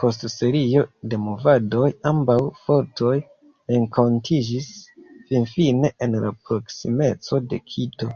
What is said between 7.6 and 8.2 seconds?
Kito.